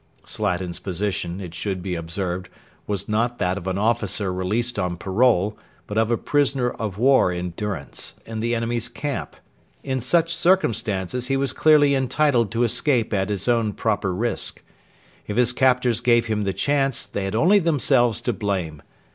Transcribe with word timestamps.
Slatin's 0.25 0.79
position, 0.79 1.39
it 1.39 1.53
should 1.53 1.83
be 1.83 1.93
observed, 1.93 2.49
was 2.87 3.07
not 3.07 3.37
that 3.37 3.55
of 3.55 3.67
an 3.67 3.77
officer 3.77 4.33
released 4.33 4.79
on 4.79 4.97
parole, 4.97 5.59
but 5.85 5.95
of 5.95 6.09
a 6.09 6.17
prisoner 6.17 6.71
of 6.71 6.97
war 6.97 7.31
in 7.31 7.51
durance 7.51 8.15
in 8.25 8.39
the 8.39 8.55
enemy's 8.55 8.89
camp. 8.89 9.35
In 9.83 9.99
such 10.01 10.35
circumstances 10.35 11.27
he 11.27 11.37
was 11.37 11.53
clearly 11.53 11.93
entitled 11.93 12.49
to 12.51 12.63
escape 12.63 13.13
at 13.13 13.29
his 13.29 13.47
own 13.47 13.73
proper 13.73 14.11
risk. 14.11 14.63
If 15.27 15.37
his 15.37 15.53
captors 15.53 16.01
gave 16.01 16.25
him 16.25 16.45
the 16.45 16.51
chance, 16.53 17.05
they 17.05 17.25
had 17.25 17.35
only 17.35 17.59
themselves 17.59 18.21
to 18.21 18.33
blame. 18.33 18.81